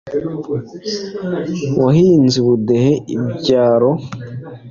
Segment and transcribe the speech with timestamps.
[1.83, 3.91] wahinze ubudehe ibyaro